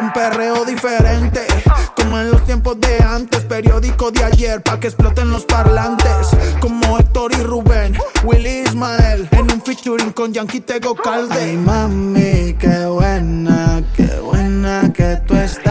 Un 0.00 0.12
perreo 0.12 0.64
diferente, 0.64 1.46
como 1.96 2.18
en 2.18 2.30
los 2.30 2.44
tiempos 2.44 2.78
de 2.80 3.02
antes, 3.02 3.44
periódico 3.44 4.10
de 4.10 4.24
ayer, 4.24 4.62
pa' 4.62 4.78
que 4.80 4.88
exploten 4.88 5.30
los 5.30 5.44
parlantes. 5.44 6.28
Como 6.60 6.98
Héctor 6.98 7.32
y 7.32 7.42
Rubén, 7.42 7.96
Willy 8.24 8.64
Ismael, 8.66 9.28
en 9.32 9.52
un 9.52 9.62
featuring 9.62 10.12
con 10.12 10.32
Yankee 10.32 10.60
Tego 10.60 10.94
Calde. 10.94 11.40
Ay, 11.40 11.56
mami, 11.56 12.54
qué 12.58 12.86
buena, 12.86 13.82
qué 13.96 14.18
buena 14.20 14.92
que 14.92 15.16
tú 15.26 15.34
estás. 15.36 15.63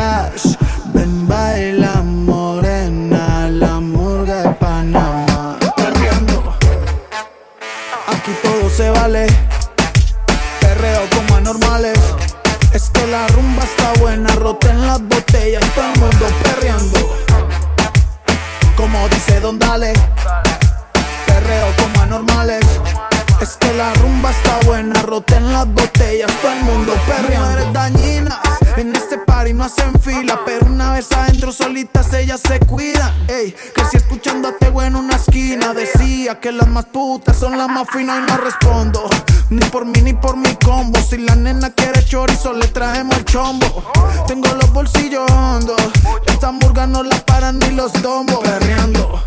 Finas 37.86 38.20
y 38.20 38.32
no 38.32 38.38
respondo. 38.38 39.10
Ni 39.50 39.66
por 39.70 39.86
mí 39.86 40.02
ni 40.02 40.14
por 40.14 40.36
mi 40.36 40.56
combo. 40.56 41.00
Si 41.00 41.18
la 41.18 41.36
nena 41.36 41.72
quiere 41.72 42.04
chorizo, 42.06 42.54
le 42.54 42.68
traemos 42.68 43.18
el 43.18 43.26
chombo. 43.26 43.92
Tengo 44.28 44.50
los 44.56 44.72
bolsillos 44.72 45.30
hondos. 45.32 45.82
Esta 46.26 46.50
hamburga 46.50 46.88
no 46.88 47.04
la 47.04 47.18
paran 47.26 47.60
ni 47.60 47.72
los 47.72 47.92
tombos. 47.94 48.40
Perreando. 48.40 49.24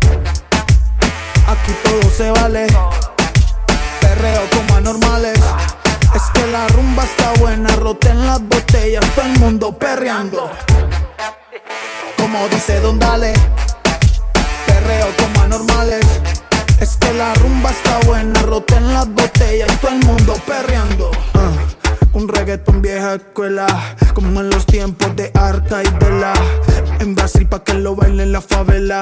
Aquí 1.47 1.73
todo 1.83 2.09
se 2.15 2.31
vale. 2.31 2.67
Perreo 4.01 4.41
como 4.49 4.75
anormales. 4.75 5.39
Es 6.15 6.23
que 6.33 6.47
la 6.47 6.67
rumba 6.69 7.03
está 7.03 7.33
buena. 7.39 7.69
Roten 7.75 8.25
las 8.25 8.41
botellas. 8.41 9.05
Todo 9.15 9.25
el 9.25 9.39
mundo 9.39 9.77
perreando. 9.77 10.51
Como 12.17 12.47
dice 12.49 12.79
Don 12.79 12.99
Dale. 12.99 13.33
Perreo 14.65 15.07
como 15.17 15.41
anormales. 15.41 16.05
Es 16.79 16.95
que 16.97 17.11
la 17.13 17.33
rumba 17.33 17.71
está 17.71 17.99
buena, 18.05 18.39
roten 18.43 18.93
las 18.93 19.09
botellas 19.09 19.67
y 19.73 19.77
todo 19.77 19.91
el 19.91 20.05
mundo 20.05 20.35
perreando. 20.45 21.09
Ah, 21.33 21.51
un 22.13 22.27
reggaeton 22.27 22.83
vieja 22.83 23.15
escuela, 23.15 23.65
como 24.13 24.41
en 24.41 24.51
los 24.51 24.65
tiempos 24.67 25.15
de 25.15 25.31
Arca 25.33 25.81
y 25.81 25.89
de 25.89 26.11
la. 26.19 26.33
En 26.99 27.15
Brasil 27.15 27.47
pa' 27.47 27.63
que 27.63 27.73
lo 27.73 27.95
bailen 27.95 28.31
la 28.31 28.41
favela. 28.41 28.99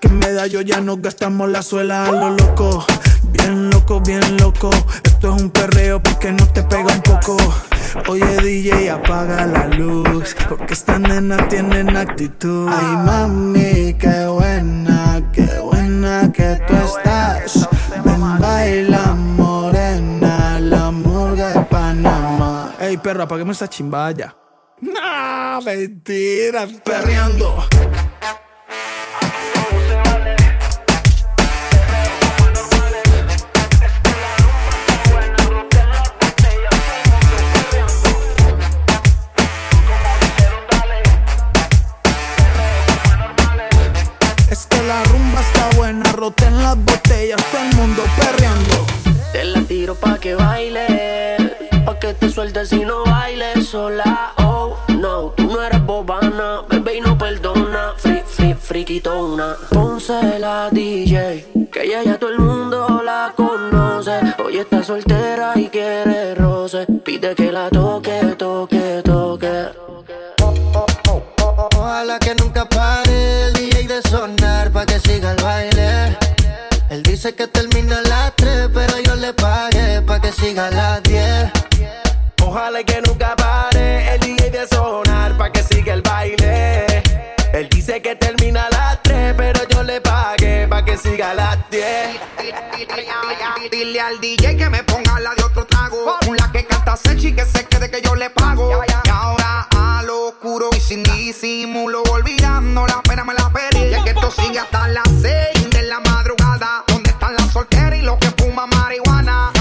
Que 0.00 0.08
en 0.08 0.20
ya 0.66 0.80
nos 0.80 1.00
gastamos 1.00 1.48
la 1.48 1.62
suela 1.62 2.06
a 2.06 2.12
lo 2.12 2.30
loco. 2.30 2.84
Bien 3.30 3.70
loco, 3.70 4.00
bien 4.00 4.36
loco. 4.38 4.70
Esto 5.04 5.34
es 5.34 5.42
un 5.42 5.50
perreo 5.50 6.02
porque 6.02 6.32
no 6.32 6.46
te 6.48 6.64
pega 6.64 6.92
un 6.92 7.02
poco. 7.02 7.36
Oye 8.08 8.36
DJ, 8.42 8.90
apaga 8.90 9.46
la 9.46 9.68
luz. 9.68 10.34
Porque 10.48 10.74
esta 10.74 10.98
nena 10.98 11.48
tienen 11.48 11.96
actitud. 11.96 12.68
Ay 12.68 12.96
mami, 13.04 13.94
qué 13.94 14.26
buena, 14.26 15.22
qué 15.32 15.42
buena 15.42 15.63
que 16.32 16.60
tú 16.66 16.74
estás. 16.74 17.68
Ven, 18.04 18.38
baila 18.38 19.14
morena, 19.14 20.60
la 20.60 20.90
murga 20.90 21.48
de 21.52 21.60
Panamá. 21.64 22.74
Ey 22.78 22.96
perro, 22.98 23.22
apaguemos 23.22 23.56
esta 23.56 23.68
chimbaya. 23.68 24.36
Nah, 24.80 25.60
mentira, 25.64 26.66
perreando. 26.84 27.64
Ponce 59.70 60.38
la 60.38 60.70
DJ, 60.70 61.68
que 61.72 61.82
ella 61.82 62.02
ya 62.02 62.18
todo 62.18 62.30
el 62.30 62.38
mundo 62.38 63.02
la 63.04 63.32
conoce. 63.36 64.20
Hoy 64.44 64.58
está 64.58 64.82
soltera 64.82 65.52
y 65.56 65.68
quiere 65.68 66.34
roce. 66.34 66.86
Pide 67.04 67.34
que 67.34 67.50
la 67.52 67.68
toque, 67.70 68.34
toque, 68.38 69.02
toque. 69.04 69.68
Ojalá 71.76 72.18
que 72.18 72.34
nunca 72.34 72.68
pare 72.68 73.46
el 73.46 73.52
DJ 73.54 73.88
de 73.88 74.02
sonar 74.02 74.70
pa' 74.70 74.86
que 74.86 74.98
siga 75.00 75.32
el 75.32 75.42
baile. 75.42 76.18
Él 76.90 77.02
dice 77.02 77.34
que 77.34 77.46
termina 77.46 77.73
a 91.24 91.34
las 91.34 91.70
10. 91.70 92.20
Dile 93.70 94.00
al 94.00 94.20
DJ 94.20 94.56
que 94.56 94.68
me 94.68 94.82
ponga 94.84 95.18
la 95.20 95.34
de 95.34 95.42
otro 95.42 95.64
trago. 95.64 96.18
La 96.38 96.52
que 96.52 96.66
canta 96.66 96.96
sexy 96.96 97.32
que 97.32 97.44
se 97.44 97.64
quede 97.64 97.90
que 97.90 98.02
yo 98.02 98.14
le 98.14 98.30
pago. 98.30 98.70
Y 98.86 99.10
ahora 99.10 99.66
a 99.74 100.02
lo 100.04 100.28
oscuro 100.28 100.68
y 100.76 100.80
sin 100.80 101.02
disimulo, 101.02 102.02
olvidando 102.10 102.86
la 102.86 103.00
pena 103.02 103.24
me 103.24 103.34
la 103.34 103.50
pedí. 103.50 103.84
Y 103.84 103.94
es 103.94 104.02
que 104.02 104.10
esto 104.10 104.30
sigue 104.30 104.58
hasta 104.58 104.88
las 104.88 105.08
6 105.22 105.70
de 105.70 105.82
la 105.82 106.00
madrugada. 106.00 106.84
¿Dónde 106.88 107.10
están 107.10 107.34
las 107.34 107.50
solteras 107.50 107.98
y 107.98 108.02
los 108.02 108.18
que 108.18 108.30
fuman 108.42 108.68
marihuana? 108.70 109.53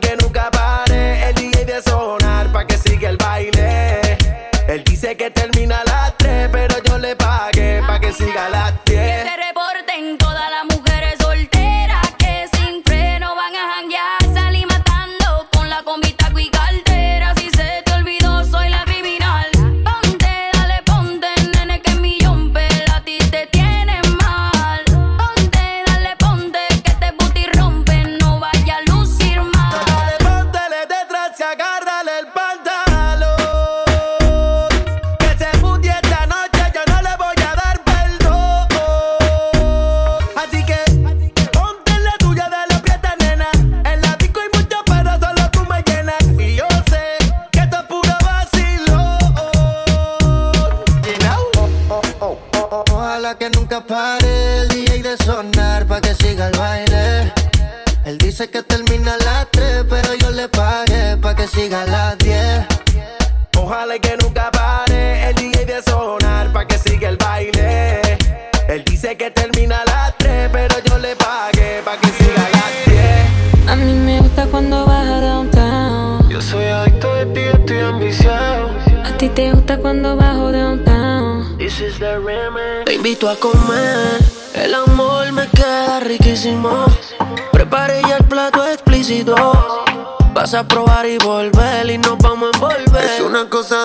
Que 0.00 0.16
nunca 0.16 0.50
pare 0.50 1.28
el 1.28 1.34
DJ 1.34 1.66
de 1.66 1.82
sonar 1.82 2.50
pa' 2.50 2.66
que 2.66 2.78
siga 2.78 3.10
el 3.10 3.18
baile. 3.18 4.16
Él 4.66 4.82
dice 4.84 5.14
que 5.18 5.30
termina 5.30 5.82
a 5.82 5.84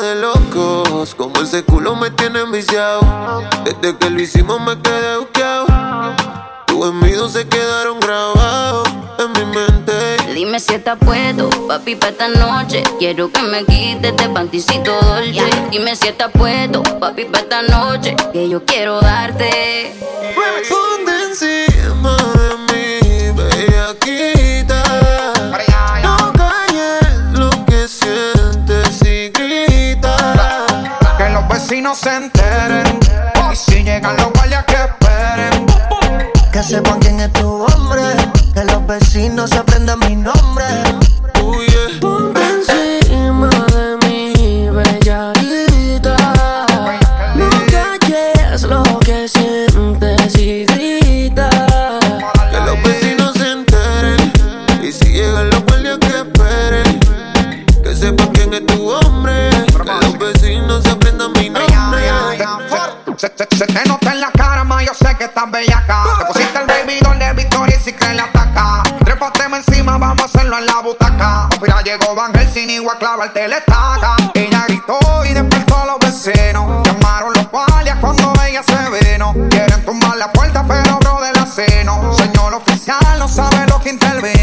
de 0.01 0.15
locos. 0.15 1.15
Como 1.15 1.41
ese 1.41 1.63
culo 1.63 1.95
me 1.95 2.09
tiene 2.11 2.41
enviciado. 2.41 3.01
Desde 3.63 3.97
que 3.97 4.09
lo 4.09 4.21
hicimos 4.21 4.59
me 4.61 4.79
quedé 4.81 5.17
buqueado. 5.17 5.65
Tus 6.67 6.87
envidios 6.87 7.33
se 7.33 7.47
quedaron 7.47 7.99
grabados 7.99 8.87
en 9.19 9.31
mi 9.33 9.55
mente. 9.55 10.17
Dime 10.33 10.59
si 10.59 10.75
está 10.75 10.95
puesto, 10.95 11.49
papi, 11.67 11.95
para 11.95 12.11
esta 12.11 12.27
noche. 12.27 12.83
Quiero 12.99 13.31
que 13.31 13.41
me 13.41 13.65
quites 13.65 14.11
este 14.11 14.29
panticito 14.29 14.91
dolce. 15.01 15.31
Yeah. 15.31 15.67
Dime 15.71 15.95
si 15.95 16.07
está 16.09 16.29
puesto, 16.29 16.83
papi, 16.99 17.25
para 17.25 17.43
esta 17.43 17.61
noche. 17.63 18.15
Que 18.33 18.47
yo 18.47 18.63
quiero 18.65 18.99
darte. 19.01 19.95
Ponte 20.69 21.11
encima 21.29 22.15
de 22.33 22.57
mí, 22.67 23.31
ve 23.35 23.79
aquí. 23.89 24.36
y 31.77 31.81
no 31.81 31.93
se 31.93 32.15
enteren. 32.15 32.99
Y 33.51 33.55
si 33.55 33.83
llegan 33.83 34.17
los 34.17 34.31
guardias 34.33 34.65
que 34.65 34.73
esperen. 34.73 35.65
Que 36.51 36.63
sepan 36.63 36.99
quién 36.99 37.19
es 37.19 37.31
tu 37.33 37.65
hombre. 37.65 38.01
Que 38.53 38.63
los 38.65 38.85
vecinos 38.87 39.49
se 39.51 39.57
aprendan 39.57 39.99
mi 39.99 40.15
nombre 40.15 40.65
ataca. 71.07 71.49
Pues 71.59 71.61
Mira, 71.61 71.81
llegó 71.81 72.15
Van 72.15 72.33
Helsing 72.33 72.69
y 72.69 72.79
clava 72.99 73.25
el 73.25 73.33
teletaca. 73.33 74.15
Ella 74.33 74.65
gritó 74.67 74.99
y 75.25 75.33
despertó 75.33 75.77
a 75.77 75.85
los 75.85 75.99
vecinos. 75.99 76.83
Llamaron 76.85 77.33
los 77.33 77.49
guardias 77.49 77.97
cuando 77.99 78.33
ella 78.47 78.63
se 78.63 79.05
vino. 79.05 79.33
Quieren 79.49 79.83
tumbar 79.85 80.17
la 80.17 80.31
puerta, 80.31 80.63
pero 80.67 80.97
bro 80.99 81.21
de 81.21 81.33
la. 81.33 81.47
Señor 81.47 82.53
oficial, 82.53 83.17
no 83.17 83.27
sabe 83.27 83.65
lo 83.67 83.79
que 83.81 83.89
intervino. 83.89 84.36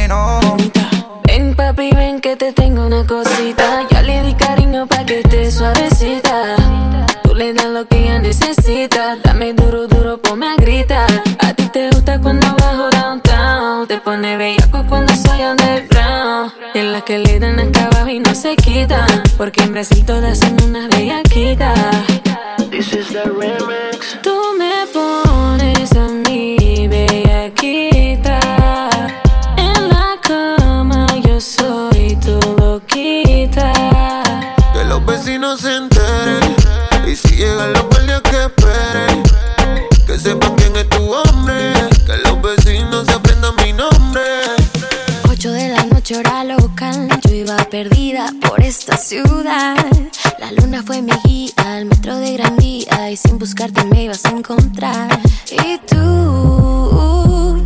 le 17.19 17.39
dan 17.39 17.61
acá 17.61 17.87
abajo 17.87 18.09
y 18.09 18.19
no 18.19 18.35
se 18.35 18.57
quitan. 18.57 19.07
Porque 19.37 19.63
en 19.63 19.73
Brasil 19.73 20.05
todas 20.05 20.39
son 20.39 20.57
unas 20.63 20.89
bellaquitas. 20.89 22.14
fue 50.85 51.01
mi 51.01 51.13
guía 51.25 51.51
al 51.57 51.87
metro 51.87 52.17
de 52.19 52.35
Gran 52.35 52.57
Vía 52.57 53.11
y 53.11 53.17
sin 53.17 53.39
buscarte 53.39 53.85
me 53.85 54.05
ibas 54.05 54.25
a 54.27 54.31
encontrar. 54.31 55.19
Y 55.51 55.79
tú 55.87 57.63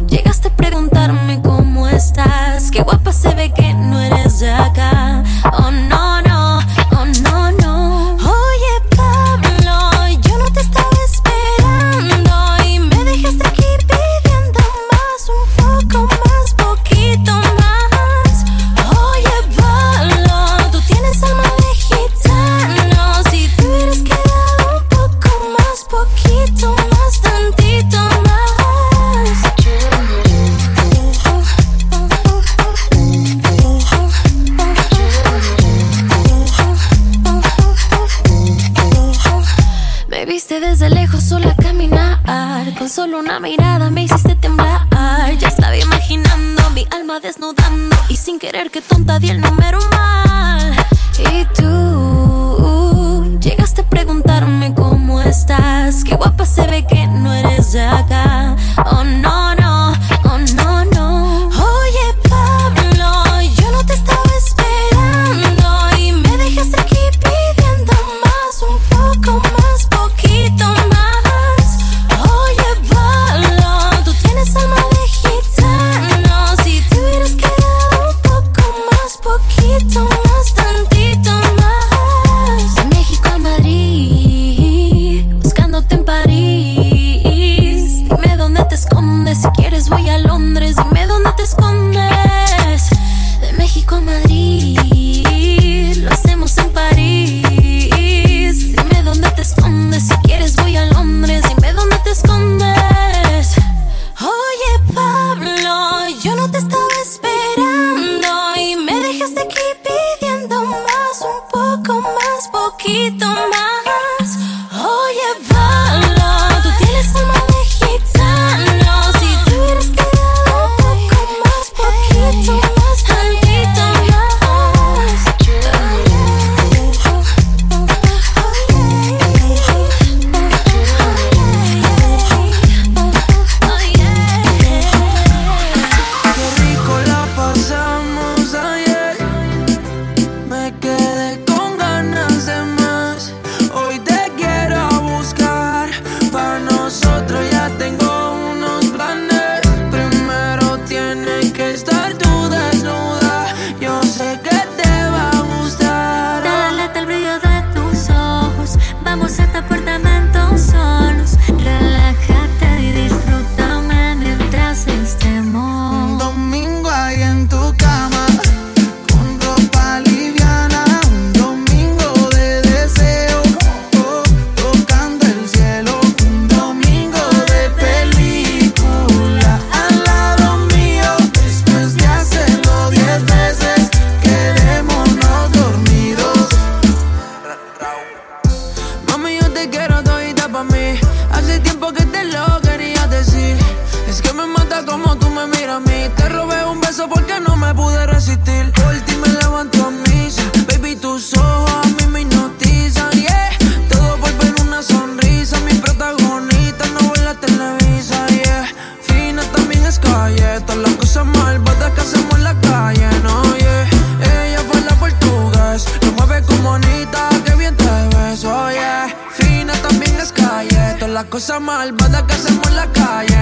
cosas 221.38 221.61
malvadas 221.61 222.25
que 222.25 222.33
hacemos 222.33 222.66
en 222.66 222.75
la 222.75 222.87
calle. 222.90 223.38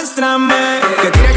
muéstrame 0.00 0.54
que 1.02 1.29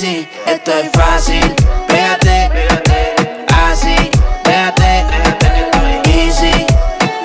esto 0.00 0.72
es 0.72 0.90
fácil. 0.92 1.40
Pégate, 1.88 2.50
así, 3.52 3.96
pégate, 4.44 5.04
easy. 6.14 6.66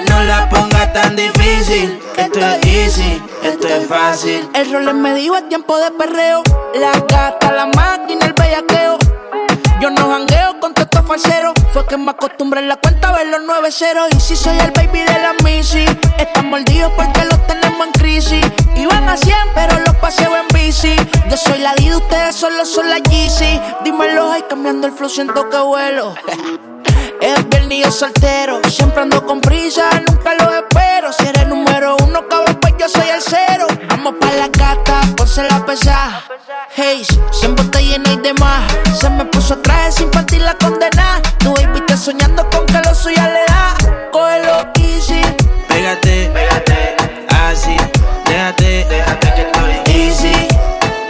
No 0.09 0.23
la 0.23 0.49
pongas 0.49 0.91
tan 0.91 1.15
difícil. 1.15 1.99
Esto 2.17 2.39
es 2.39 2.65
easy, 2.65 3.21
esto 3.43 3.67
es 3.67 3.87
fácil. 3.87 4.49
El 4.55 4.71
rol 4.71 4.91
me 4.95 5.13
dijo 5.13 5.35
a 5.35 5.41
tiempo 5.43 5.77
de 5.77 5.91
perreo. 5.91 6.41
La 6.73 6.93
gata, 6.93 7.51
la 7.51 7.67
máquina, 7.67 8.25
el 8.25 8.33
bellaqueo. 8.33 9.02
Yo 9.83 9.89
no 9.89 10.07
jangueo 10.07 10.61
con 10.61 10.73
todos 10.73 10.87
estos 10.89 11.05
falseros. 11.05 11.53
Fue 11.73 11.85
que 11.85 11.97
me 11.97 12.11
acostumbré 12.11 12.61
en 12.61 12.69
la 12.69 12.77
cuenta 12.77 13.09
a 13.09 13.17
ver 13.17 13.27
los 13.27 13.41
9-0. 13.41 14.15
Y 14.15 14.19
si 14.21 14.37
soy 14.37 14.57
el 14.57 14.71
baby 14.71 14.99
de 14.99 15.19
la 15.19 15.33
Missy, 15.43 15.83
están 16.17 16.49
mordidos 16.49 16.93
porque 16.95 17.25
los 17.25 17.45
tenemos 17.47 17.87
en 17.87 17.91
crisis. 17.91 18.45
Iban 18.77 19.09
a 19.09 19.17
100, 19.17 19.35
pero 19.53 19.77
los 19.79 19.93
paseo 19.95 20.37
en 20.37 20.47
bici. 20.53 20.95
Yo 21.29 21.35
soy 21.35 21.59
la 21.59 21.75
D, 21.75 21.93
ustedes 21.97 22.33
solo 22.33 22.65
son 22.65 22.89
la 22.89 22.99
GC. 22.99 23.83
Dímelo, 23.83 24.31
ay, 24.31 24.45
cambiando 24.47 24.87
el 24.87 24.93
flow, 24.93 25.09
siento 25.09 25.49
que 25.49 25.57
vuelo. 25.57 26.15
Es 27.19 27.49
viernes 27.49 27.93
soltero. 27.93 28.61
Siempre 28.69 29.01
ando 29.01 29.25
con 29.25 29.41
prisa, 29.41 29.89
nunca 30.07 30.33
lo 30.35 30.53
espero. 30.53 31.11
Si 31.11 31.27
eres 31.27 31.47
número 31.47 31.97
uno, 32.05 32.25
cabrón, 32.29 32.57
pues 32.61 32.73
yo 32.79 32.87
soy 32.87 33.09
el 33.09 33.21
cero. 33.21 33.67
Vamos 33.89 34.15
pa' 34.19 34.31
la 34.31 34.47
gata, 34.47 35.01
ponse 35.17 35.43
la 35.43 35.65
pesada. 35.65 36.23
Hey, 36.75 37.05
siempre 37.31 37.62
de 38.23 38.33
más. 38.35 38.63
Se 38.99 39.09
me 39.09 39.25
puso 39.25 39.57
traje 39.59 39.91
sin 39.91 40.09
partir 40.09 40.41
la 40.41 40.53
condena. 40.55 41.21
Tu 41.39 41.53
baby 41.53 41.81
soñando 41.95 42.49
con 42.49 42.65
que 42.65 42.79
lo 42.79 42.95
suya 42.95 43.27
le 43.27 43.43
da. 43.47 43.75
Cógelo 44.11 44.71
easy. 44.79 45.21
Pégate, 45.67 46.31
pégate, 46.33 46.95
así. 47.29 47.75
Déjate, 48.25 48.85
déjate 48.89 49.33
que 49.35 49.41
estoy 49.41 49.93
easy. 49.93 50.47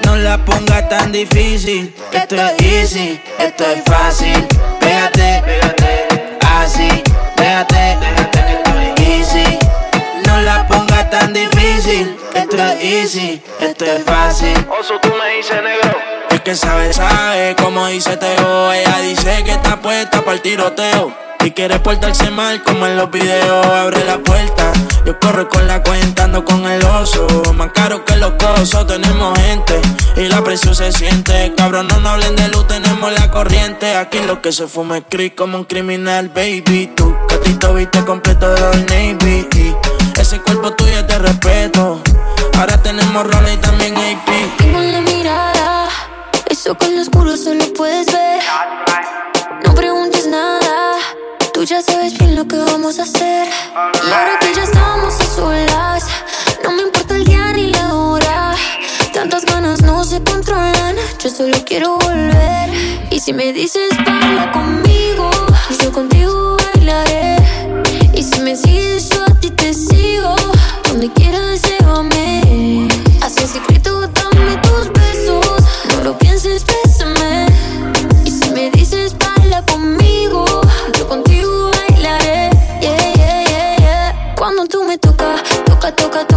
No 0.06 0.16
la 0.18 0.38
pongas 0.44 0.90
tan 0.90 1.12
difícil. 1.12 1.94
Esto 2.12 2.36
es 2.36 2.62
easy, 2.62 3.22
esto 3.40 3.64
es 3.66 3.84
fácil. 3.86 4.48
Pégate, 4.80 5.42
pégate, 5.46 6.38
así. 6.60 6.90
Déjate, 7.38 7.98
déjate 8.02 8.40
que 8.46 8.54
estoy 8.54 9.06
easy. 9.06 9.60
No 10.26 10.42
la 10.42 10.68
pongas 10.68 11.10
tan 11.10 11.32
difícil. 11.32 12.18
Esto 12.34 12.58
es 12.58 12.84
easy, 12.84 13.42
esto 13.60 13.86
es 13.86 14.04
fácil. 14.04 14.68
Oso, 14.80 15.00
tú 15.02 15.10
me 15.10 15.38
dices 15.38 15.62
negro. 15.64 16.14
Que 16.44 16.58
sabe, 16.58 16.92
sabe, 16.92 17.56
como 17.56 17.88
dice 17.88 18.18
Teo. 18.18 18.74
Ella 18.74 19.00
dice 19.00 19.44
que 19.46 19.52
está 19.52 19.82
puesta 19.82 20.20
para 20.22 20.34
el 20.34 20.42
tiroteo. 20.42 21.16
Y 21.40 21.52
quiere 21.52 21.80
portarse 21.80 22.30
mal 22.32 22.62
como 22.64 22.86
en 22.86 22.98
los 22.98 23.10
videos. 23.12 23.66
Abre 23.66 24.04
la 24.04 24.18
puerta, 24.18 24.74
yo 25.06 25.18
corro 25.22 25.48
con 25.48 25.66
la 25.68 25.82
cuenta, 25.82 26.26
ando 26.26 26.44
con 26.44 26.66
el 26.66 26.84
oso. 26.84 27.26
Más 27.54 27.72
caro 27.74 28.04
que 28.04 28.18
los 28.18 28.34
cosos, 28.34 28.86
tenemos 28.88 29.40
gente. 29.40 29.80
Y 30.18 30.28
la 30.28 30.44
presión 30.44 30.76
se 30.76 30.92
siente. 30.92 31.54
Cabrón, 31.56 31.88
no 31.88 32.02
nos 32.02 32.12
hablen 32.12 32.36
de 32.36 32.50
luz, 32.50 32.68
tenemos 32.68 33.14
la 33.14 33.32
corriente. 33.32 33.96
Aquí 33.96 34.20
lo 34.20 34.42
que 34.42 34.52
se 34.52 34.68
fuma 34.68 34.98
es 34.98 35.06
creep 35.10 35.36
como 35.36 35.60
un 35.60 35.64
criminal, 35.64 36.28
baby. 36.28 36.92
Tu 36.94 37.16
catito 37.30 37.74
viste 37.74 38.04
completo 38.04 38.54
de 38.54 39.16
Navy. 39.16 39.48
Ese 40.20 40.42
cuerpo 40.42 40.74
tuyo 40.74 41.00
es 41.00 41.08
de 41.08 41.20
respeto. 41.20 42.02
Ahora 42.60 42.82
tenemos 42.82 43.26
roles 43.32 43.54
y 43.54 43.58
también 43.58 43.96
AP. 43.96 44.63
Eso 46.64 46.78
con 46.78 46.96
lo 46.96 47.02
oscuro 47.02 47.36
solo 47.36 47.66
puedes 47.74 48.06
ver. 48.06 48.42
No 49.66 49.76
preguntes 49.76 50.28
nada, 50.28 50.96
tú 51.54 51.66
ya 51.66 51.82
sabes 51.82 52.18
bien 52.18 52.38
lo 52.38 52.48
que 52.48 52.56
vamos 52.56 53.00
a 53.00 53.04
hacer. 53.04 53.50
Y 53.76 54.10
ahora 54.10 54.40
que 54.40 54.54
ya 54.56 54.64
estamos 54.64 55.14
a 55.20 55.26
solas, 55.26 56.06
no 56.64 56.72
me 56.72 56.84
importa 56.84 57.18
el 57.18 57.26
día 57.26 57.52
ni 57.52 57.68
la 57.68 57.94
hora. 57.94 58.56
Tantas 59.14 59.44
ganas 59.44 59.82
no 59.82 60.06
se 60.06 60.24
controlan, 60.24 60.96
yo 61.22 61.30
solo 61.30 61.58
quiero 61.66 61.98
volver. 61.98 62.70
Y 63.12 63.20
si 63.20 63.34
me 63.34 63.52
dices 63.52 63.90
baila 64.06 64.50
conmigo, 64.54 65.32
yo 65.82 65.92
contigo 65.92 66.56
bailaré. 66.76 67.36
Y 68.14 68.24
si 68.24 68.40
me 68.40 68.56
sigues, 68.56 69.10
yo 69.10 69.22
a 69.26 69.38
ti 69.42 69.50
te 69.50 69.74
sigo. 69.74 70.34
Donde 70.88 71.12
quieras, 71.12 71.62
llévame. 71.62 72.93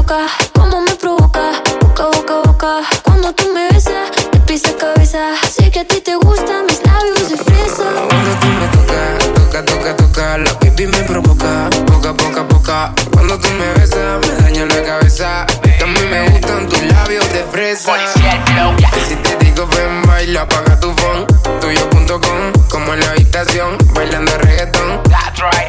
Toca. 0.07 0.27
Como 0.55 0.81
me 0.83 0.95
provoca, 0.95 1.63
boca, 1.81 2.07
boca, 2.07 2.35
boca. 2.45 2.81
Cuando 3.03 3.33
tú 3.35 3.45
me 3.53 3.69
besas, 3.73 4.11
de 4.33 4.41
pies 4.41 4.65
a 4.67 4.77
cabeza. 4.77 5.35
Sé 5.51 5.71
que 5.71 5.81
a 5.81 5.85
ti 5.87 6.01
te 6.01 6.15
gustan 6.17 6.67
mis 6.67 6.81
labios 6.85 7.29
de 7.29 7.37
fresa. 7.37 7.85
Cuando 8.09 8.31
tú 8.41 8.47
me 8.47 8.69
tocas, 8.69 9.35
toca, 9.35 9.65
toca, 9.65 9.97
toca, 9.97 10.39
la 10.39 10.59
pipi 10.59 10.87
me 10.87 11.03
provoca, 11.05 11.71
poca, 11.87 12.15
poca, 12.15 12.49
poca. 12.49 12.93
Cuando 13.13 13.39
tú 13.39 13.49
me 13.59 13.73
besas, 13.81 14.27
me 14.27 14.43
daña 14.43 14.67
la 14.67 14.83
cabeza. 14.83 15.47
Mí 15.87 16.01
me 16.11 16.31
gustan 16.31 16.69
tus 16.69 16.83
labios 16.83 17.33
de 17.33 17.45
fresa. 17.45 17.93
Y 17.97 19.01
si 19.09 19.17
te 19.17 19.37
digo 19.45 19.67
ven, 19.69 20.03
baila, 20.03 20.43
apaga 20.43 20.79
tu 20.81 20.93
phone. 20.95 21.27
Tuyo.com, 21.61 22.53
como 22.69 22.95
en 22.95 23.01
la 23.01 23.11
habitación, 23.11 23.79
bailando 23.95 24.37
reggaetón. 24.39 24.87
Un 24.91 25.03
cohete 25.03 25.66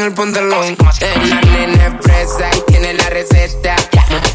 en 0.00 0.06
el 0.06 0.14
pantalón. 0.14 0.64
Es 1.00 1.28
la 1.28 1.40
nena 1.42 1.86
es 1.86 2.04
fresa 2.04 2.48
y 2.56 2.70
tiene 2.70 2.94
la 2.94 3.10
receta. 3.10 3.76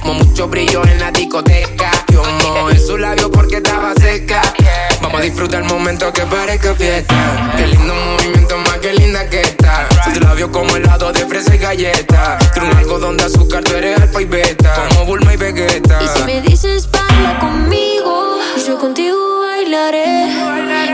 Mo- 0.04 0.14
mo- 0.14 0.24
mucho 0.26 0.48
brillo 0.48 0.84
en 0.86 1.00
la 1.00 1.12
discoteca. 1.12 1.92
Yo 2.12 2.24
mojo 2.24 2.70
en 2.70 2.80
su 2.80 2.98
labio 2.98 3.32
porque 3.32 3.58
estaba 3.58 3.94
seca. 3.96 4.42
Vamos 5.02 5.20
a 5.20 5.24
disfrutar 5.24 5.64
el 5.64 5.68
momento 5.70 6.12
que 6.14 6.22
parezca 6.24 6.76
fiesta. 6.76 7.54
Qué 7.58 7.68
lindo 7.68 7.94
movimiento, 7.96 8.58
más 8.58 8.78
que 8.78 8.94
linda 8.94 9.28
que 9.30 9.42
está. 9.42 9.88
Sus 10.04 10.20
labios 10.22 10.50
como 10.50 10.76
helado 10.76 11.12
de 11.12 11.26
fresa 11.26 11.56
y 11.56 11.58
galleta. 11.58 12.38
Tiene 12.54 12.70
un 12.70 12.78
algodón 12.78 13.18
de 13.18 13.24
azúcar, 13.24 13.64
tú 13.64 13.74
eres 13.76 14.00
alfa 14.00 14.22
y 14.22 14.26
beta. 14.26 14.88
Como 14.90 15.06
Bulma 15.06 15.34
y 15.34 15.38
Vegeta. 15.38 16.00
Y 16.04 16.08
si 16.18 16.24
me 16.26 16.42
dices 16.42 16.90
baila 16.92 17.40
conmigo, 17.40 18.40
yo 18.68 18.78
contigo 18.80 19.40
bailaré. 19.40 20.28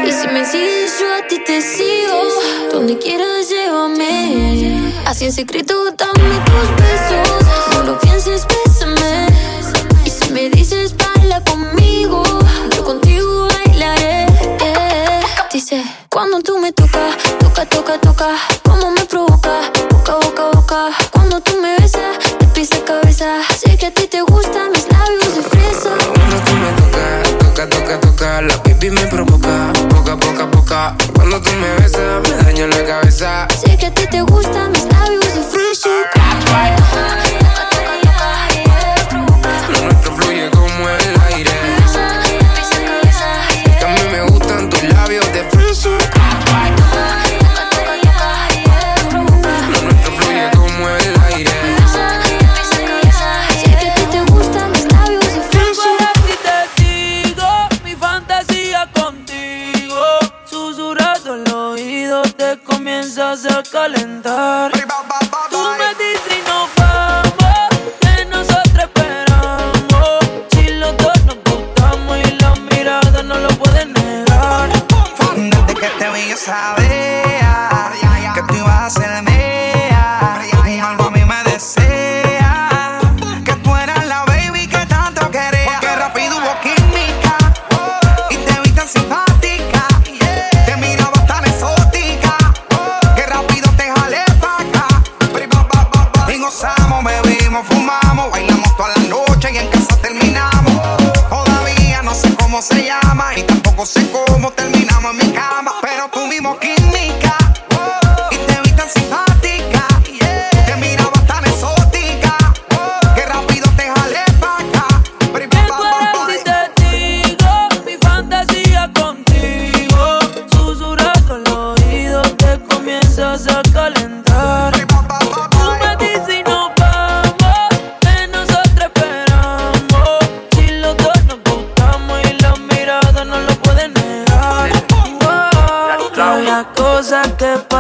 Y 0.06 0.12
si 0.12 0.28
me 0.30 0.46
sigues, 0.46 0.94
yo 1.00 1.14
a 1.16 1.28
ti 1.28 1.40
te 1.46 1.62
sigo. 1.62 2.22
Donde 2.72 2.98
quieras, 2.98 3.50
llévame. 3.50 4.51
Así 5.06 5.26
en 5.26 5.34
secreto, 5.34 5.74
dame 5.98 6.40
tus 6.46 6.70
besos. 6.82 7.46
No 7.74 7.84
lo 7.84 8.00
pienses, 8.00 8.46
bésame. 8.48 9.28
Y 10.06 10.10
si 10.10 10.32
me 10.32 10.50
dices 10.50 10.96
baila 10.96 11.42
conmigo, 11.44 12.24
yo 12.76 12.84
contigo 12.84 13.48
bailaré. 13.48 14.26
Dice, 15.52 15.84
cuando 16.10 16.42
tú 16.42 16.58
me 16.60 16.72
tocas, 16.72 17.18
toca, 17.40 17.66
toca, 17.66 17.98
toca. 18.00 18.28
Como 18.64 18.92
me 18.92 19.04
provoca, 19.06 19.72
boca, 19.90 20.16
boca, 20.16 20.44
boca. 20.54 20.90
Cuando 21.12 21.42
tú 21.42 21.52
me 21.62 21.76
besas, 21.78 22.18
de 22.40 22.48
pies 22.48 22.72
a 22.72 22.86
cabeza. 22.86 23.26
Sé 23.58 23.78
que 23.78 23.88
a 23.88 23.92
ti 23.92 24.08
te 24.08 24.22
gustan 24.22 24.72
mis 24.72 24.88
labios 24.90 25.36
de 25.36 25.42
fresa. 25.42 25.90
Cuando 26.16 26.38
tú 26.46 26.54
me 26.54 26.72
tocas, 26.82 27.38
toca, 27.38 27.70
toca, 27.70 28.00
toca, 28.00 28.42
la 28.42 28.64
pipi 28.64 28.90
me 28.90 29.06
provoca, 29.08 29.74
poca, 29.90 30.18
poca, 30.18 30.52
poca. 30.52 30.96
Cuando 31.14 31.42
tú 31.42 31.52
me 31.52 31.74
besas, 31.82 32.22
me 32.30 32.44
daña 32.44 32.68
la 32.68 32.86
cabeza. 32.86 33.48
Que 33.82 33.88
a 33.88 33.92
ti 33.92 34.06
te 34.06 34.22
gustan 34.22 34.72
mis 34.74 34.91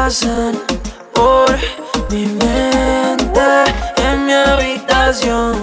pasan 0.03 0.57
por 1.13 1.55
mi 2.09 2.25
mente 2.25 3.49
en 3.97 4.25
mi 4.25 4.33
habitación, 4.33 5.60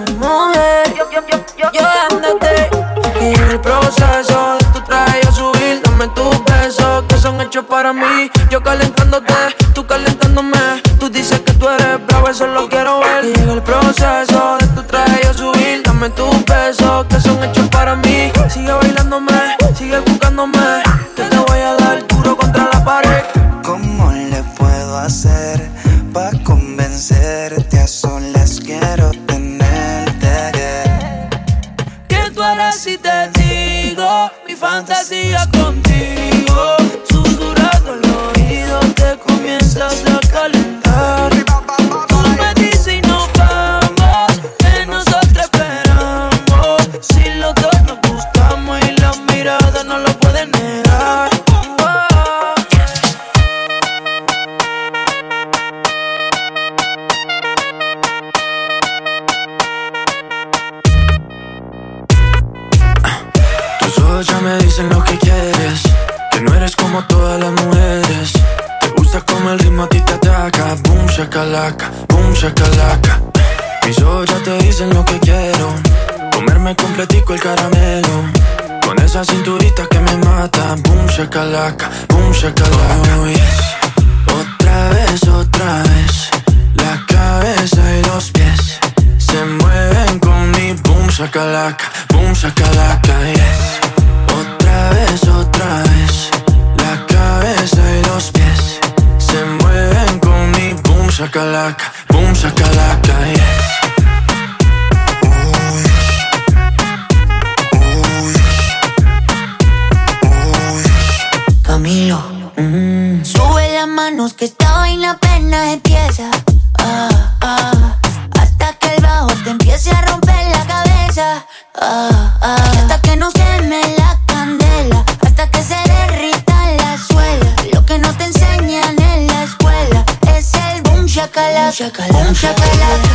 Hasta 121.91 123.01
que 123.01 123.15
no 123.15 123.31
queme 123.31 123.81
la 123.97 124.15
candela, 124.27 125.03
hasta 125.25 125.49
que 125.49 125.63
se 125.63 125.75
derrita 125.89 126.53
la 126.77 126.95
suela. 126.99 127.55
Lo 127.73 127.83
que 127.83 127.97
no 127.97 128.13
te 128.15 128.25
enseñan 128.25 128.95
en 129.01 129.25
la 129.25 129.43
escuela 129.43 130.05
es 130.37 130.53
el 130.53 130.83
boom 130.83 131.07
shakalaka, 131.07 132.07
boom. 132.11 133.08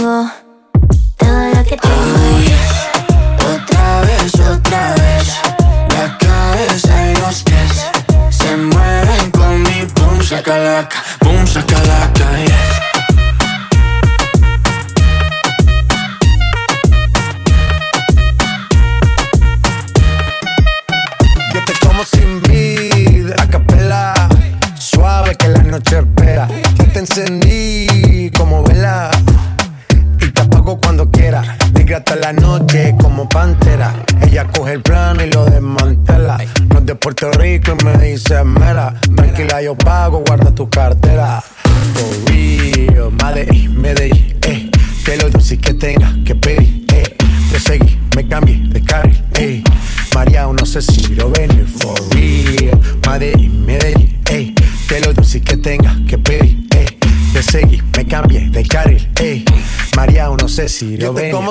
Todo 0.00 0.24
lo 1.54 1.62
que 1.62 1.76
tengo. 1.76 2.20
Otra 3.54 4.00
vez, 4.00 4.34
otra 4.34 4.94
vez. 4.94 5.28
La 5.90 6.16
cabeza 6.16 7.10
y 7.10 7.16
los 7.16 7.42
pies 7.42 7.90
se 8.30 8.56
mueven 8.56 9.30
con 9.30 9.62
mi 9.62 9.84
boom 9.94 10.20
shakalaka, 10.20 11.04
boom 11.20 11.44
shakalaka, 11.44 12.38
yes. 12.46 12.69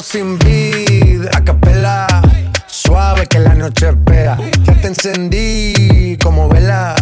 Sin 0.02 0.40
vida, 0.40 1.30
a 1.34 1.44
capela. 1.44 2.08
Suave 2.68 3.28
que 3.28 3.40
la 3.40 3.54
noche 3.54 3.90
espera. 3.90 4.38
Ya 4.64 4.74
te 4.76 4.88
encendí 4.88 6.18
como 6.22 6.48
vela. 6.48 6.96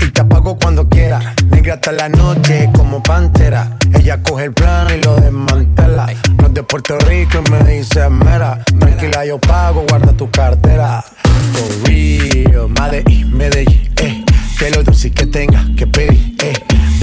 Y 0.00 0.10
te 0.10 0.20
apago 0.20 0.58
cuando 0.58 0.88
quiera. 0.88 1.34
Negra 1.50 1.74
hasta 1.74 1.92
la 1.92 2.08
noche 2.08 2.70
como 2.74 3.02
pantera. 3.02 3.76
Ella 3.94 4.22
coge 4.22 4.44
el 4.44 4.52
plano 4.52 4.94
y 4.94 5.02
lo 5.02 5.16
desmantela. 5.16 6.08
No 6.38 6.46
es 6.46 6.54
de 6.54 6.62
Puerto 6.62 6.98
Rico 6.98 7.42
y 7.46 7.50
me 7.50 7.76
dice 7.76 8.08
mera. 8.10 8.62
Tranquila, 8.78 9.24
yo 9.24 9.38
pago, 9.38 9.84
guarda 9.88 10.12
tu 10.12 10.30
cartera. 10.30 11.04
For 11.52 11.88
real, 11.88 12.68
Medellín, 12.68 13.36
Medellín, 13.36 13.92
eh. 14.02 14.24
Que 14.58 14.70
lo 14.70 14.82
dulce 14.82 15.10
que 15.10 15.26
tenga 15.26 15.64
que 15.76 15.86
pedir. 15.86 16.35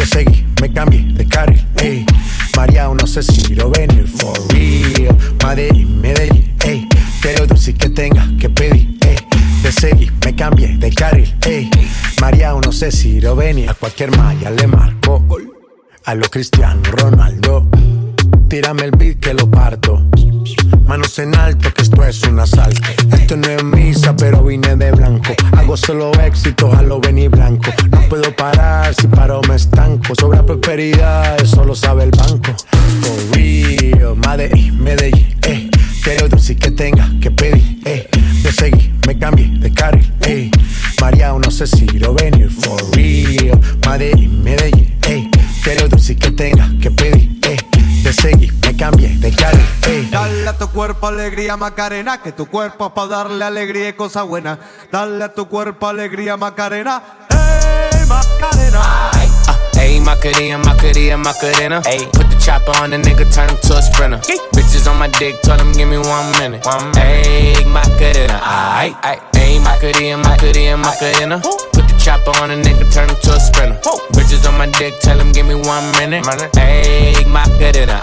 Te 0.03 0.09
seguí, 0.09 0.45
me 0.61 0.69
cambié 0.69 0.99
de 1.13 1.25
carril, 1.25 1.65
eh. 1.77 2.05
María, 2.57 2.89
no 2.89 3.07
sé 3.07 3.23
si 3.23 3.55
lo 3.55 3.69
venir, 3.69 4.05
for 4.05 4.37
real. 4.51 5.17
Medellín, 5.41 6.01
Medellín, 6.01 6.53
eh. 6.65 6.85
Que 7.21 7.37
lo 7.37 7.47
dulce 7.47 7.73
que 7.73 7.87
tenga 7.87 8.27
que 8.37 8.49
pedir, 8.49 8.97
eh. 9.05 9.15
Te 9.61 9.71
seguí, 9.71 10.11
me 10.25 10.35
cambié 10.35 10.75
de 10.77 10.91
carril, 10.91 11.33
ey. 11.45 11.69
María, 12.19 12.53
no 12.53 12.73
sé 12.73 12.91
si 12.91 13.21
lo 13.21 13.33
venía. 13.37 13.71
A 13.71 13.75
cualquier 13.75 14.11
malla 14.17 14.51
le 14.51 14.67
marco. 14.67 15.23
A 16.03 16.15
lo 16.15 16.29
Cristiano 16.29 16.81
Ronaldo. 16.83 17.69
Tírame 18.49 18.83
el 18.83 18.91
beat 18.91 19.21
que 19.21 19.33
lo 19.33 19.49
parto. 19.49 20.05
Manos 20.85 21.17
en 21.19 21.35
alto, 21.35 21.73
que 21.73 21.81
esto 21.81 22.03
es 22.03 22.23
un 22.23 22.39
asalto. 22.39 22.81
Esto 23.11 23.37
no 23.37 23.47
es 23.47 23.63
misa, 23.63 24.15
pero 24.15 24.43
vine 24.43 24.75
de 24.75 24.91
blanco. 24.91 25.33
Hago 25.57 25.77
solo 25.77 26.11
éxito, 26.21 26.71
a 26.73 26.81
lo 26.81 26.99
venir 26.99 27.29
blanco. 27.29 27.71
No 27.91 28.01
puedo 28.09 28.35
parar, 28.35 28.93
si 28.93 29.07
paro 29.07 29.41
me 29.47 29.55
estanco. 29.55 30.13
Sobra 30.19 30.45
prosperidad, 30.45 31.41
eso 31.41 31.63
lo 31.63 31.75
sabe 31.75 32.03
el 32.03 32.11
banco. 32.11 32.53
For 33.01 33.37
real, 33.37 34.15
Medellín, 34.27 34.83
Medellín, 34.83 35.35
eh. 35.43 35.69
Quiero 36.03 36.27
dulce 36.27 36.55
que 36.55 36.71
tenga 36.71 37.09
que 37.21 37.31
pedir, 37.31 37.79
eh. 37.85 38.07
Te 38.43 38.51
seguí, 38.51 38.93
me 39.07 39.17
cambié 39.17 39.47
de 39.59 39.71
carril, 39.73 40.13
ey. 40.21 40.51
María, 40.99 41.33
no 41.33 41.49
sé 41.49 41.65
si 41.65 41.85
lo 41.87 42.13
venir 42.13 42.49
for 42.49 42.81
real. 42.95 43.59
Medellín, 43.87 44.97
ey. 45.07 45.29
Pero 45.63 45.87
tú 45.87 45.97
sí 45.97 46.15
que 46.15 46.29
tenga 46.31 46.69
que 46.81 46.91
pedir, 46.91 47.39
seguir, 48.13 48.53
me 48.61 48.75
cambié 48.75 49.09
de 49.17 49.31
carril. 49.35 50.09
Dale 50.11 50.47
a 50.47 50.57
tu 50.57 50.69
cuerpo 50.69 51.07
alegría, 51.07 51.57
Macarena, 51.57 52.21
que 52.21 52.31
tu 52.31 52.47
cuerpo 52.47 52.87
es 52.87 52.93
para 52.93 53.07
darle 53.07 53.43
alegría 53.43 53.89
y 53.89 53.93
cosas 53.93 54.25
buenas. 54.25 54.59
Dale 54.91 55.23
a 55.23 55.33
tu 55.33 55.47
cuerpo 55.47 55.87
alegría, 55.87 56.37
Macarena, 56.37 57.01
ey, 57.29 58.05
Macarena. 58.07 59.11
Ayy, 59.83 59.99
Macarena, 59.99 60.57
Macarena, 60.59 61.17
Macarena. 61.17 61.81
Ayy, 61.81 62.05
put 62.13 62.29
the 62.29 62.37
chopper 62.39 62.71
on 62.81 62.91
the 62.91 62.97
nigga, 62.97 63.25
turn 63.33 63.49
him 63.49 63.57
to 63.67 63.77
a 63.77 63.81
sprinter. 63.81 64.17
Bitches 64.55 64.87
on 64.89 64.97
my 64.97 65.09
dick, 65.19 65.41
tell 65.41 65.59
him 65.59 65.73
give 65.73 65.89
me 65.89 65.97
one 65.97 66.31
minute. 66.39 66.65
One 66.65 66.89
minute. 66.91 67.27
Ayy, 67.27 67.65
Macarena, 67.65 68.39
aight, 68.79 68.95
aight. 69.03 69.19
Ayy, 69.33 69.59
Macarena, 69.59 70.17
Macarena, 70.23 70.77
Macarena. 70.77 71.39
Put 71.41 71.72
the 71.72 71.72
chopper 72.03 72.35
on 72.41 72.51
a 72.51 72.55
nigga, 72.55 72.83
turn 72.91 73.09
him 73.09 73.15
to 73.15 73.31
a 73.31 73.39
sprinter. 73.39 73.79
Bitches 74.11 74.45
on 74.47 74.57
my 74.57 74.67
dick, 74.77 74.99
tell 74.99 75.17
him 75.17 75.31
give 75.31 75.47
me 75.47 75.55
one 75.55 75.85
minute. 75.97 76.25
Ayy, 76.59 77.23
Macarena. 77.31 77.99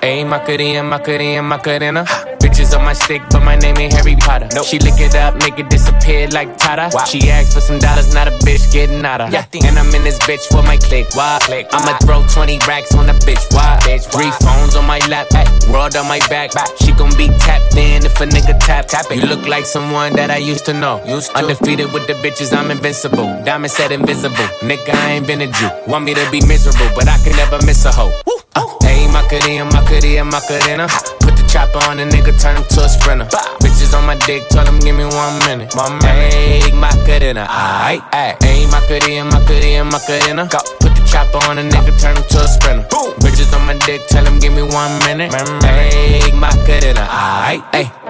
Ayy, 0.00 0.26
Macarena, 0.28 0.82
Macarena, 0.84 1.42
Macarena. 1.42 2.04
Bitches 2.40 2.76
on 2.76 2.84
my 2.84 2.92
stick, 2.92 3.20
but 3.30 3.42
my 3.42 3.56
name 3.56 3.76
ain't 3.78 3.92
Harry 3.92 4.14
Potter. 4.16 4.48
She 4.62 4.78
lick 4.78 5.00
it 5.00 5.14
up, 5.16 5.34
make 5.42 5.58
it 5.58 5.68
disappear 5.68 6.28
like 6.28 6.56
Tata. 6.56 6.88
She 7.06 7.28
asked 7.30 7.52
for 7.52 7.60
some 7.60 7.78
dollars, 7.80 8.14
not 8.14 8.28
a 8.28 8.30
bitch 8.46 8.72
getting 8.72 9.04
out 9.04 9.20
of. 9.20 9.34
And 9.34 9.78
I'm 9.78 9.92
in 9.94 10.04
this 10.04 10.18
bitch 10.20 10.46
for 10.46 10.62
my 10.62 10.76
click. 10.76 11.08
Why? 11.14 11.38
I'ma 11.72 11.98
throw 11.98 12.24
20 12.26 12.58
racks 12.68 12.94
on 12.94 13.10
a 13.10 13.14
bitch. 13.26 13.42
Why? 13.52 13.78
bitch 13.82 14.06
Three 14.12 14.30
phones 14.46 14.76
on 14.76 14.86
my 14.86 14.98
lap, 15.08 15.26
ay, 15.34 15.44
world 15.70 15.96
on 15.96 16.06
my 16.06 16.20
back. 16.28 16.52
She 16.78 16.92
gon' 16.92 17.14
be 17.18 17.26
tapped 17.38 17.76
in 17.76 18.06
if 18.06 18.20
a 18.20 18.26
nigga 18.26 18.58
tap. 18.60 18.86
tap 18.86 19.10
it. 19.10 19.16
You 19.16 19.26
look 19.26 19.46
like 19.46 19.66
someone 19.66 20.14
that 20.14 20.30
I 20.30 20.38
used 20.38 20.64
to 20.66 20.72
know. 20.72 21.02
Undefeated 21.34 21.92
with 21.92 22.06
the 22.06 22.14
bitches, 22.14 22.56
I'm 22.56 22.70
invincible. 22.70 22.99
Diamond 23.00 23.72
said 23.72 23.92
invisible. 23.92 24.36
Nigga, 24.60 24.92
I 24.92 25.12
ain't 25.12 25.26
been 25.26 25.40
a 25.40 25.46
Jew. 25.46 25.70
Want 25.86 26.04
me 26.04 26.12
to 26.12 26.30
be 26.30 26.44
miserable, 26.46 26.84
but 26.94 27.08
I 27.08 27.16
can 27.24 27.34
never 27.34 27.56
miss 27.64 27.86
a 27.86 27.92
hoe. 27.92 28.12
Uh, 28.54 28.66
Ayy, 28.84 29.10
Macarena, 29.10 29.64
Macarena, 29.64 30.24
Macarena. 30.24 30.86
Put 31.20 31.32
the 31.36 31.48
chopper 31.48 31.78
on 31.88 31.98
a 31.98 32.04
nigga, 32.04 32.36
turn 32.36 32.56
him 32.56 32.64
to 32.68 32.84
a 32.84 32.88
sprinter. 32.90 33.24
Bitches 33.64 33.96
on 33.96 34.04
my 34.04 34.16
dick, 34.26 34.46
tell 34.48 34.66
him 34.66 34.78
give 34.80 34.94
me 34.94 35.04
one 35.04 35.38
minute. 35.48 35.74
One 35.74 35.96
minute. 36.04 36.34
Ayy, 36.34 36.78
Macarena, 36.78 37.46
aight, 37.48 38.04
aight. 38.12 38.36
Ayy, 38.44 38.70
Macarena, 38.70 39.24
Macarena, 39.32 39.84
Macarena. 39.84 40.48
Go. 40.52 40.58
Put 40.80 40.92
the 40.92 41.02
chopper 41.08 41.40
on 41.48 41.56
a 41.56 41.62
nigga, 41.62 41.98
turn 41.98 42.16
him 42.18 42.24
to 42.28 42.44
a 42.44 42.48
sprinter. 42.48 42.84
Bitches 43.24 43.56
on 43.56 43.66
my 43.66 43.78
dick, 43.86 44.06
tell 44.08 44.26
him 44.26 44.38
give 44.38 44.52
me 44.52 44.62
one 44.62 44.92
minute. 45.08 45.32
Ayy, 45.32 46.38
Macarena, 46.38 47.08
aight, 47.08 47.64
ayy. 47.72 48.09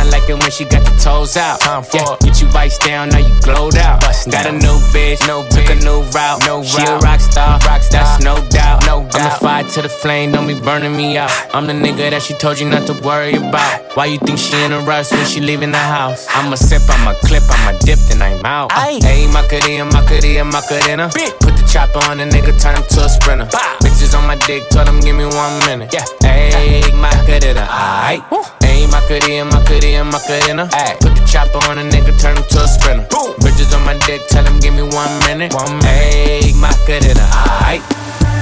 I 0.00 0.04
like 0.04 0.26
it 0.30 0.38
when 0.40 0.50
she 0.50 0.64
got 0.64 0.82
the 0.82 0.96
toes 0.96 1.36
out. 1.36 1.60
Time 1.60 1.82
for 1.82 1.98
Yeah. 1.98 2.16
Get 2.20 2.40
you 2.40 2.48
vice 2.48 2.78
down, 2.78 3.10
now 3.10 3.18
you 3.18 3.34
glowed 3.42 3.76
out. 3.76 4.00
Got 4.00 4.46
a 4.46 4.52
new 4.52 4.78
bitch, 4.96 5.20
no 5.28 5.44
took 5.48 5.68
a 5.68 5.74
new 5.74 6.00
route. 6.16 6.40
No 6.46 6.64
she 6.64 6.82
a 6.82 6.96
rock 6.98 7.20
star, 7.20 7.58
rock 7.68 7.82
star. 7.82 8.04
that's 8.04 8.24
no 8.24 8.36
doubt. 8.48 8.86
No 8.86 9.04
doubt. 9.04 9.14
I'm 9.14 9.24
the 9.24 9.36
fire 9.44 9.64
to 9.64 9.82
the 9.82 9.90
flame, 9.90 10.32
don't 10.32 10.46
be 10.46 10.58
burning 10.58 10.96
me 10.96 11.18
out. 11.18 11.30
I'm 11.52 11.66
the 11.66 11.74
nigga 11.74 12.08
that 12.10 12.22
she 12.22 12.32
told 12.32 12.58
you 12.58 12.68
not 12.68 12.86
to 12.86 12.94
worry 13.02 13.34
about. 13.34 13.94
Why 13.94 14.06
you 14.06 14.18
think 14.18 14.38
she 14.38 14.56
in 14.64 14.72
a 14.72 14.80
rush 14.80 15.12
when 15.12 15.26
she 15.26 15.40
leaving 15.40 15.70
the 15.70 15.84
house? 15.96 16.26
I'ma 16.30 16.54
sip, 16.56 16.82
I'ma 16.88 17.12
clip, 17.20 17.42
I'ma 17.50 17.78
dip, 17.80 17.98
then 18.08 18.22
I'm 18.22 18.42
out. 18.46 18.70
Ayy, 18.70 19.30
Macarena, 19.32 19.84
Macarena, 19.84 20.44
Macarena. 20.44 21.10
Put 21.40 21.59
chopper 21.70 22.02
on 22.10 22.18
a 22.18 22.26
nigga, 22.26 22.50
turn 22.60 22.74
him 22.74 22.82
to 22.90 23.04
a 23.04 23.08
sprinter. 23.08 23.46
Bitches 23.80 24.18
on 24.18 24.26
my 24.26 24.34
dick, 24.46 24.68
tell 24.70 24.84
them 24.84 24.98
give 25.00 25.14
me 25.14 25.24
one 25.24 25.54
minute. 25.66 25.92
Yeah, 25.94 26.04
ayy, 26.26 26.92
Macarena, 26.98 27.64
aight. 27.70 28.22
Ayy, 28.60 28.90
Macarena, 28.90 29.44
Macarena, 29.44 30.04
Macarena. 30.04 30.66
Ayy, 30.66 30.98
put 31.00 31.14
the 31.14 31.22
chopper 31.30 31.62
on 31.70 31.78
a 31.78 31.82
nigga, 31.82 32.12
turn 32.20 32.36
him 32.36 32.44
to 32.50 32.64
a 32.64 32.66
sprinter. 32.66 33.06
Bitches 33.38 33.72
on 33.74 33.84
my 33.84 33.96
dick, 34.06 34.20
tell 34.28 34.42
them 34.42 34.58
give 34.58 34.74
me 34.74 34.82
one 34.82 35.14
minute. 35.26 35.54
One 35.54 35.78
minute. 35.78 36.42
Ayy, 36.42 36.54
Macarena, 36.58 37.26
aight. 37.62 37.82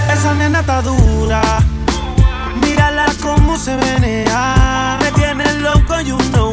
Esa 0.09 0.35
nena 0.35 0.61
está 0.61 0.81
dura. 0.81 1.43
Mírala 2.62 3.07
cómo 3.23 3.59
se 3.59 3.77
venea. 3.77 4.99
Me 5.03 5.12
tiene 5.12 5.45
loco 5.61 6.01
y 6.01 6.12
uno 6.12 6.29
ella 6.29 6.48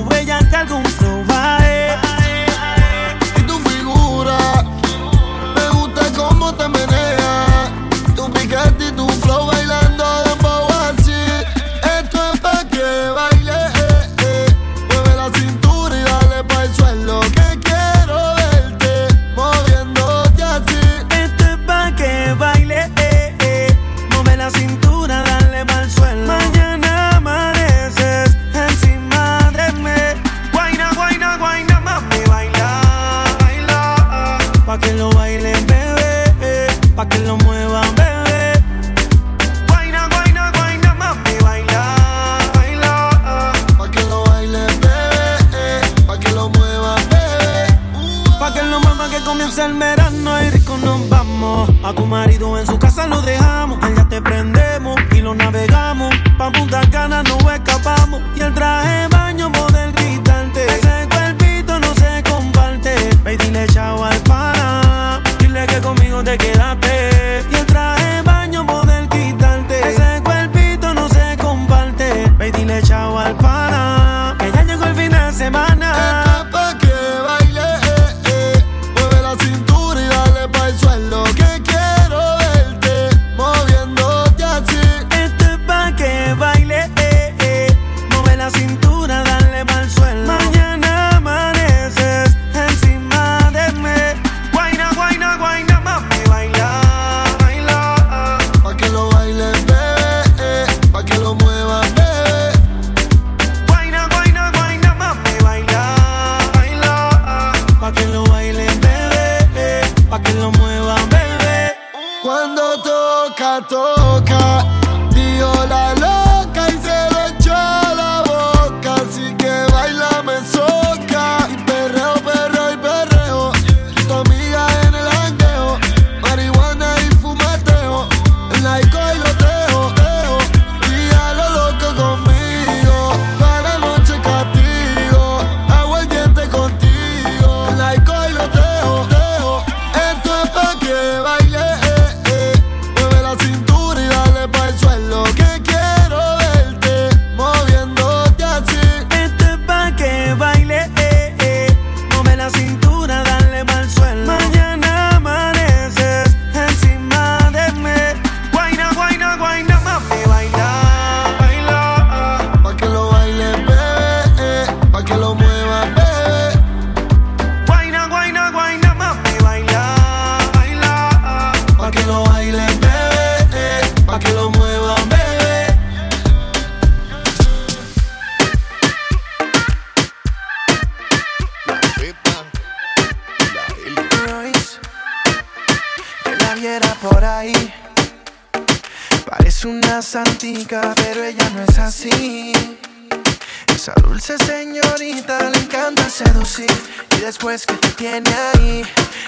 Y 196.47 197.21
después 197.21 197.65
que 197.65 197.73
te 197.73 197.89
tiene 197.93 198.29
ahí, 198.53 198.83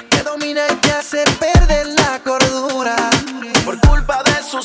te 0.08 0.22
domina 0.22 0.62
y 0.70 0.76
te 0.76 0.92
hace 0.92 1.24
perder 1.40 1.88
la 1.88 2.20
cordura. 2.24 2.96
Por 3.66 3.80
culpa 3.82 4.22
de 4.22 4.44
su 4.44 4.62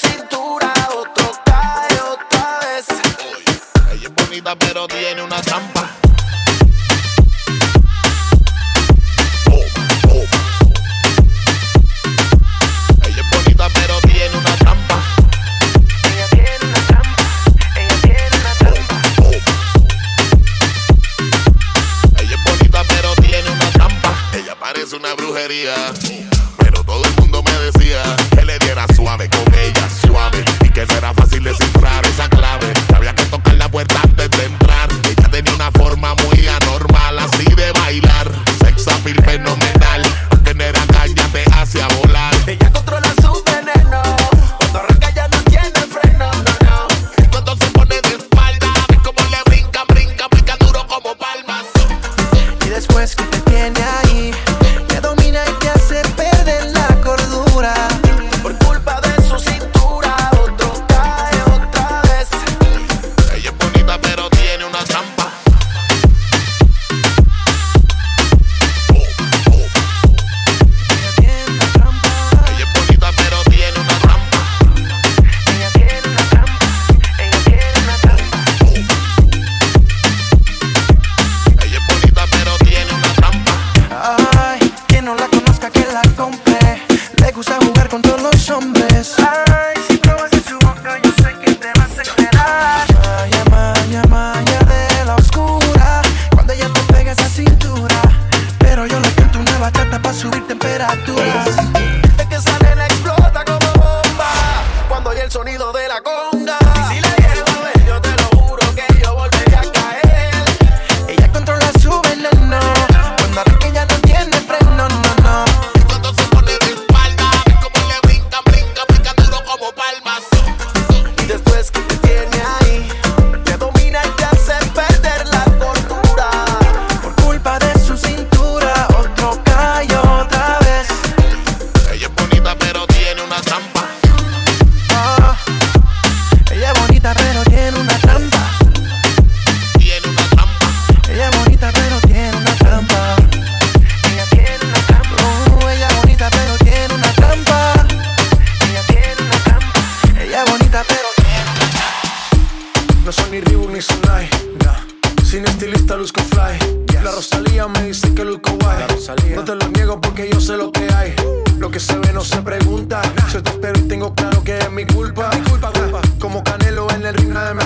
Pero 26.59 26.85
todo 26.85 27.03
el 27.07 27.15
mundo 27.17 27.43
me 27.43 27.53
decía 27.53 28.03
que 28.37 28.45
le 28.45 28.59
diera 28.59 28.87
suave 28.95 29.31
con 29.31 29.55
ella, 29.55 29.89
suave. 29.89 30.45
Y 30.63 30.69
que 30.69 30.85
no 30.85 30.95
era 30.95 31.15
fácil 31.15 31.43
descifrar 31.43 32.05
esa 32.05 32.29
clave. 32.29 32.71
Que 32.87 32.95
había 32.95 33.15
que 33.15 33.25
tocar 33.25 33.55
la 33.55 33.71
puerta 33.71 33.99
antes 34.03 34.31
de 34.31 34.45
entrar. 34.45 34.91
Ella 35.05 35.31
tenía 35.31 35.55
una 35.55 35.71
forma 35.71 36.15
muy 36.17 36.47
anormal, 36.47 37.19
así 37.19 37.45
de 37.45 37.73
bailar. 37.73 38.31
Sex 38.63 38.87
appeal 38.89 39.25
fenomenal. 39.25 39.72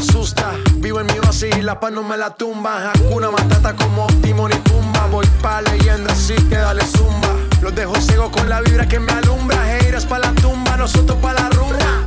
Asusta. 0.09 0.52
Vivo 0.76 1.00
en 1.00 1.07
mi 1.07 1.18
oasis 1.18 1.57
y 1.57 1.62
la 1.62 1.78
paz 1.80 1.92
no 1.92 2.02
me 2.02 2.16
la 2.16 2.30
tumba. 2.30 2.92
Hakuna 2.92 3.30
Matata 3.30 3.74
como 3.74 4.07
Timon 4.22 4.52
y 4.52 4.57
Pumba. 4.57 5.07
Voy 5.07 5.26
pa' 5.42 5.62
leyenda 5.62 6.12
así 6.12 6.34
que 6.48 6.57
dale 6.57 6.84
zumba. 6.84 7.28
Los 7.61 7.74
dejo 7.74 7.94
ciego 8.00 8.30
con 8.30 8.48
la 8.48 8.61
vibra 8.61 8.86
que 8.86 8.98
me 8.98 9.12
alumbra. 9.12 9.78
Heiras 9.78 10.07
pa' 10.07 10.18
la 10.18 10.32
tumba, 10.32 10.76
nosotros 10.76 11.18
pa' 11.20 11.32
la 11.32 11.48
rumba. 11.50 12.07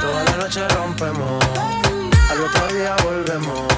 Toda 0.00 0.24
la 0.24 0.36
noche 0.36 0.68
rompemos, 0.68 1.44
al 2.30 2.40
otro 2.42 2.66
día 2.74 2.94
volvemos. 3.04 3.68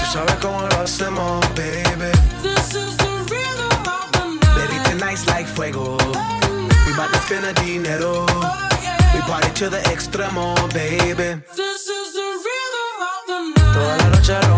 Tú 0.00 0.12
sabes 0.12 0.34
cómo 0.42 0.60
lo 0.60 0.80
hacemos, 0.82 1.40
baby. 1.54 1.82
Baby, 4.56 4.78
tonight's 4.84 5.26
like 5.26 5.48
fuego. 5.48 5.96
We 6.98 7.04
bout 7.04 7.12
to 7.12 7.20
spend 7.20 7.46
a 7.46 7.52
dinero. 7.52 8.26
We 9.14 9.20
party 9.20 9.50
to 9.60 9.70
the 9.70 9.78
extremo, 9.86 10.56
baby. 10.74 11.40
Toda 13.72 13.96
la 13.98 14.08
noche 14.08 14.57